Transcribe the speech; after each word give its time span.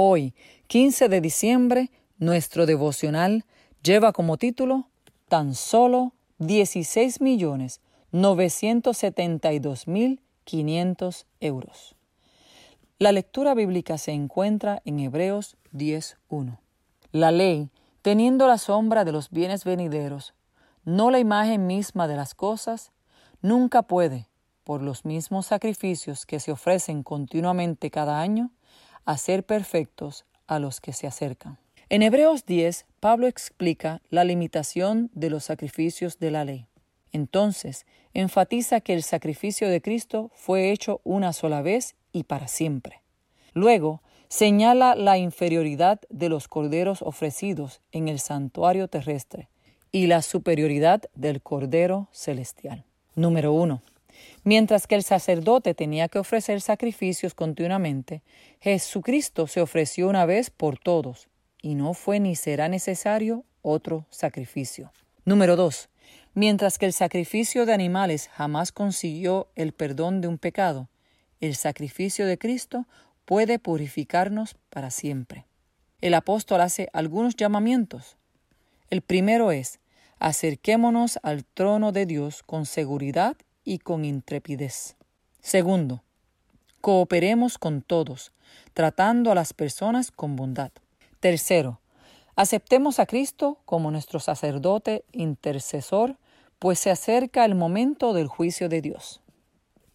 Hoy, 0.00 0.32
15 0.68 1.08
de 1.08 1.20
diciembre, 1.20 1.90
nuestro 2.18 2.66
devocional 2.66 3.44
lleva 3.82 4.12
como 4.12 4.36
título 4.36 4.86
Tan 5.28 5.56
solo 5.56 6.12
16 6.38 7.20
millones 7.20 7.80
972 8.12 9.88
mil 9.88 10.22
500 10.44 11.26
euros. 11.40 11.96
La 13.00 13.10
lectura 13.10 13.54
bíblica 13.54 13.98
se 13.98 14.12
encuentra 14.12 14.82
en 14.84 15.00
Hebreos 15.00 15.56
10.1. 15.74 16.60
La 17.10 17.32
ley, 17.32 17.68
teniendo 18.00 18.46
la 18.46 18.58
sombra 18.58 19.04
de 19.04 19.10
los 19.10 19.30
bienes 19.30 19.64
venideros, 19.64 20.32
no 20.84 21.10
la 21.10 21.18
imagen 21.18 21.66
misma 21.66 22.06
de 22.06 22.14
las 22.14 22.36
cosas, 22.36 22.92
nunca 23.42 23.82
puede, 23.82 24.28
por 24.62 24.80
los 24.80 25.04
mismos 25.04 25.46
sacrificios 25.46 26.24
que 26.24 26.38
se 26.38 26.52
ofrecen 26.52 27.02
continuamente 27.02 27.90
cada 27.90 28.20
año, 28.20 28.52
hacer 29.08 29.42
perfectos 29.42 30.26
a 30.46 30.58
los 30.58 30.82
que 30.82 30.92
se 30.92 31.06
acercan. 31.06 31.56
En 31.88 32.02
Hebreos 32.02 32.44
10, 32.44 32.84
Pablo 33.00 33.26
explica 33.26 34.02
la 34.10 34.22
limitación 34.22 35.10
de 35.14 35.30
los 35.30 35.44
sacrificios 35.44 36.18
de 36.18 36.30
la 36.30 36.44
ley. 36.44 36.66
Entonces, 37.12 37.86
enfatiza 38.12 38.82
que 38.82 38.92
el 38.92 39.02
sacrificio 39.02 39.70
de 39.70 39.80
Cristo 39.80 40.30
fue 40.34 40.72
hecho 40.72 41.00
una 41.04 41.32
sola 41.32 41.62
vez 41.62 41.96
y 42.12 42.24
para 42.24 42.48
siempre. 42.48 43.00
Luego, 43.54 44.02
señala 44.28 44.94
la 44.94 45.16
inferioridad 45.16 46.00
de 46.10 46.28
los 46.28 46.46
corderos 46.46 47.00
ofrecidos 47.00 47.80
en 47.92 48.08
el 48.08 48.20
santuario 48.20 48.88
terrestre 48.88 49.48
y 49.90 50.06
la 50.06 50.20
superioridad 50.20 51.00
del 51.14 51.40
cordero 51.40 52.08
celestial. 52.12 52.84
Número 53.14 53.54
1. 53.54 53.80
Mientras 54.44 54.86
que 54.86 54.94
el 54.94 55.02
sacerdote 55.02 55.74
tenía 55.74 56.08
que 56.08 56.18
ofrecer 56.18 56.60
sacrificios 56.60 57.34
continuamente, 57.34 58.22
Jesucristo 58.60 59.46
se 59.46 59.60
ofreció 59.60 60.08
una 60.08 60.26
vez 60.26 60.50
por 60.50 60.78
todos, 60.78 61.28
y 61.60 61.74
no 61.74 61.94
fue 61.94 62.20
ni 62.20 62.36
será 62.36 62.68
necesario 62.68 63.44
otro 63.62 64.06
sacrificio. 64.10 64.92
Número 65.24 65.56
2. 65.56 65.88
Mientras 66.34 66.78
que 66.78 66.86
el 66.86 66.92
sacrificio 66.92 67.66
de 67.66 67.74
animales 67.74 68.28
jamás 68.28 68.72
consiguió 68.72 69.48
el 69.56 69.72
perdón 69.72 70.20
de 70.20 70.28
un 70.28 70.38
pecado, 70.38 70.88
el 71.40 71.56
sacrificio 71.56 72.26
de 72.26 72.38
Cristo 72.38 72.86
puede 73.24 73.58
purificarnos 73.58 74.56
para 74.70 74.90
siempre. 74.90 75.46
El 76.00 76.14
apóstol 76.14 76.60
hace 76.60 76.88
algunos 76.92 77.34
llamamientos. 77.34 78.16
El 78.88 79.02
primero 79.02 79.52
es, 79.52 79.80
acerquémonos 80.18 81.18
al 81.22 81.44
trono 81.44 81.92
de 81.92 82.06
Dios 82.06 82.42
con 82.42 82.66
seguridad 82.66 83.36
y 83.68 83.80
con 83.80 84.06
intrepidez. 84.06 84.96
Segundo, 85.42 86.02
cooperemos 86.80 87.58
con 87.58 87.82
todos, 87.82 88.32
tratando 88.72 89.30
a 89.30 89.34
las 89.34 89.52
personas 89.52 90.10
con 90.10 90.36
bondad. 90.36 90.72
Tercero, 91.20 91.78
aceptemos 92.34 92.98
a 92.98 93.04
Cristo 93.04 93.58
como 93.66 93.90
nuestro 93.90 94.20
sacerdote 94.20 95.04
intercesor, 95.12 96.16
pues 96.58 96.78
se 96.78 96.90
acerca 96.90 97.44
el 97.44 97.54
momento 97.54 98.14
del 98.14 98.26
juicio 98.26 98.70
de 98.70 98.80
Dios. 98.80 99.20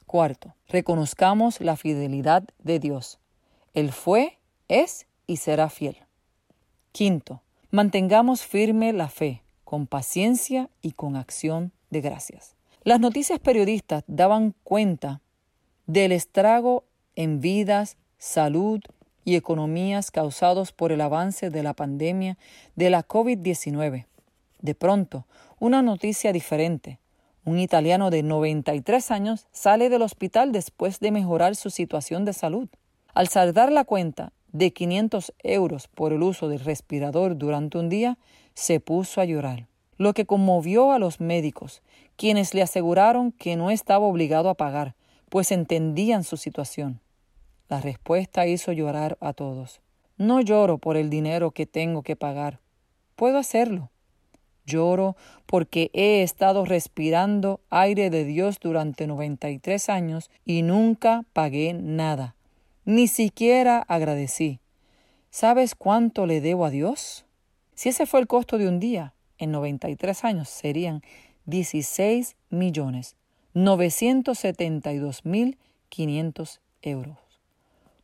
Cuarto, 0.06 0.54
reconozcamos 0.68 1.60
la 1.60 1.76
fidelidad 1.76 2.44
de 2.60 2.78
Dios. 2.78 3.18
Él 3.74 3.92
fue, 3.92 4.38
es 4.68 5.08
y 5.26 5.38
será 5.38 5.70
fiel. 5.70 5.98
Quinto, 6.92 7.42
mantengamos 7.72 8.44
firme 8.44 8.94
la 8.94 9.10
fe, 9.10 9.42
con 9.64 9.88
paciencia 9.88 10.70
y 10.84 10.92
con 10.92 11.16
acción 11.16 11.72
de 11.90 12.02
gracias. 12.02 12.56
Las 12.86 13.00
noticias 13.00 13.40
periodistas 13.40 14.04
daban 14.08 14.54
cuenta 14.66 15.22
del 15.88 16.12
estrago 16.12 16.84
en 17.16 17.40
vidas, 17.40 17.96
salud 18.18 18.82
y 19.24 19.38
economías 19.38 20.12
causados 20.12 20.74
por 20.74 20.92
el 20.92 21.00
avance 21.00 21.50
de 21.50 21.64
la 21.64 21.74
pandemia 21.74 22.38
de 22.76 22.90
la 22.90 23.08
COVID-19. 23.08 24.08
De 24.60 24.76
pronto, 24.76 25.26
una 25.60 25.82
noticia 25.82 26.34
diferente. 26.34 27.00
Un 27.46 27.58
italiano 27.60 28.10
de 28.10 28.22
93 28.22 29.12
años 29.12 29.48
sale 29.54 29.88
del 29.88 30.02
hospital 30.02 30.52
después 30.52 31.00
de 31.00 31.12
mejorar 31.12 31.56
su 31.56 31.70
situación 31.70 32.26
de 32.26 32.34
salud. 32.34 32.68
Al 33.14 33.30
saldar 33.30 33.72
la 33.72 33.86
cuenta 33.86 34.34
de 34.52 34.74
500 34.74 35.34
euros 35.40 35.88
por 35.88 36.12
el 36.12 36.22
uso 36.22 36.50
del 36.50 36.60
respirador 36.60 37.38
durante 37.38 37.78
un 37.78 37.88
día, 37.88 38.18
se 38.56 38.82
puso 38.82 39.22
a 39.22 39.26
llorar 39.26 39.68
lo 40.04 40.14
que 40.14 40.26
conmovió 40.26 40.92
a 40.92 41.00
los 41.00 41.20
médicos, 41.20 41.82
quienes 42.16 42.54
le 42.54 42.62
aseguraron 42.62 43.32
que 43.32 43.56
no 43.56 43.72
estaba 43.72 44.06
obligado 44.06 44.50
a 44.50 44.56
pagar, 44.56 44.96
pues 45.30 45.52
entendían 45.52 46.24
su 46.24 46.38
situación. 46.38 47.00
La 47.70 47.82
respuesta 47.82 48.46
hizo 48.46 48.72
llorar 48.72 49.18
a 49.20 49.34
todos. 49.34 49.82
No 50.18 50.42
lloro 50.42 50.78
por 50.78 50.96
el 50.96 51.10
dinero 51.10 51.52
que 51.52 51.66
tengo 51.66 52.04
que 52.04 52.16
pagar. 52.16 52.60
Puedo 53.16 53.40
hacerlo. 53.40 53.90
Lloro 54.66 55.16
porque 55.46 55.90
he 55.94 56.22
estado 56.22 56.66
respirando 56.66 57.60
aire 57.70 58.10
de 58.10 58.24
Dios 58.24 58.60
durante 58.60 59.08
93 59.08 59.90
años 59.90 60.30
y 60.46 60.62
nunca 60.62 61.26
pagué 61.34 61.74
nada. 61.74 62.36
Ni 62.86 63.08
siquiera 63.08 63.80
agradecí. 63.88 64.60
¿Sabes 65.32 65.74
cuánto 65.74 66.26
le 66.26 66.42
debo 66.42 66.66
a 66.66 66.70
Dios? 66.70 67.26
Si 67.74 67.90
ese 67.90 68.06
fue 68.06 68.20
el 68.20 68.28
costo 68.28 68.58
de 68.58 68.68
un 68.68 68.80
día, 68.80 69.14
en 69.44 69.52
93 69.52 70.24
años 70.24 70.50
serían 70.50 71.04
16 71.46 72.36
millones 72.50 73.16
972 73.54 75.26
mil 75.26 75.58
500 75.90 76.62
euros. 76.82 77.18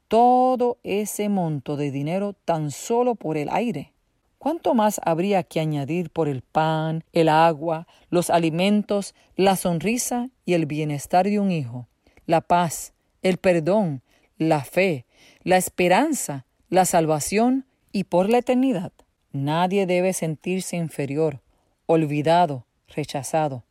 Todo 0.07 0.77
ese 0.83 1.29
monto 1.29 1.75
de 1.75 1.91
dinero 1.91 2.33
tan 2.33 2.71
solo 2.71 3.15
por 3.15 3.37
el 3.37 3.49
aire. 3.49 3.93
¿Cuánto 4.37 4.73
más 4.73 5.01
habría 5.03 5.43
que 5.43 5.59
añadir 5.59 6.11
por 6.11 6.29
el 6.29 6.41
pan, 6.41 7.03
el 7.13 7.29
agua, 7.29 7.87
los 8.09 8.29
alimentos, 8.29 9.13
la 9.35 9.55
sonrisa 9.55 10.29
y 10.45 10.53
el 10.53 10.65
bienestar 10.65 11.25
de 11.25 11.39
un 11.39 11.51
hijo, 11.51 11.87
la 12.25 12.41
paz, 12.41 12.93
el 13.21 13.37
perdón, 13.37 14.01
la 14.37 14.63
fe, 14.63 15.05
la 15.43 15.57
esperanza, 15.57 16.45
la 16.69 16.85
salvación 16.85 17.65
y 17.91 18.05
por 18.05 18.29
la 18.29 18.37
eternidad? 18.37 18.93
Nadie 19.31 19.85
debe 19.85 20.13
sentirse 20.13 20.75
inferior, 20.75 21.41
olvidado, 21.85 22.65
rechazado. 22.87 23.63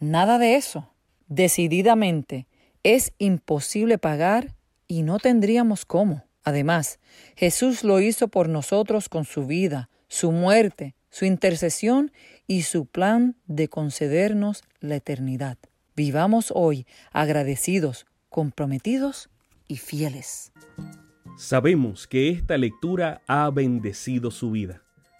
Nada 0.00 0.38
de 0.38 0.56
eso. 0.56 0.92
Decididamente, 1.28 2.46
es 2.82 3.12
imposible 3.18 3.98
pagar 3.98 4.54
y 4.86 5.02
no 5.02 5.18
tendríamos 5.18 5.86
cómo. 5.86 6.24
Además, 6.44 6.98
Jesús 7.36 7.84
lo 7.84 8.00
hizo 8.00 8.28
por 8.28 8.48
nosotros 8.48 9.08
con 9.08 9.24
su 9.24 9.46
vida, 9.46 9.88
su 10.08 10.30
muerte, 10.30 10.94
su 11.10 11.24
intercesión 11.24 12.12
y 12.46 12.62
su 12.62 12.86
plan 12.86 13.36
de 13.46 13.68
concedernos 13.68 14.62
la 14.80 14.96
eternidad. 14.96 15.58
Vivamos 15.96 16.52
hoy 16.54 16.86
agradecidos, 17.12 18.06
comprometidos 18.28 19.30
y 19.68 19.76
fieles. 19.76 20.52
Sabemos 21.36 22.06
que 22.06 22.30
esta 22.30 22.56
lectura 22.56 23.20
ha 23.26 23.50
bendecido 23.50 24.30
su 24.30 24.50
vida 24.50 24.82